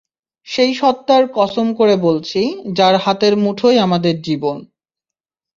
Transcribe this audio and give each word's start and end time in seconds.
সেই 0.47 0.73
সত্তার 0.73 1.23
কসম 1.35 1.67
করে 1.73 1.95
বলছি, 1.97 2.41
যার 2.73 2.95
হাতের 2.97 3.33
মুঠোয় 3.37 3.77
আমার 3.79 4.01
জীবন। 4.21 4.57